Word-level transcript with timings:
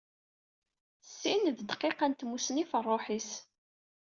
Syin, 1.17 1.43
d 1.57 1.59
ddqiqa 1.63 2.05
n 2.07 2.13
tsusmi 2.15 2.63
ɣef 2.65 2.73
rruḥ-is. 2.81 3.31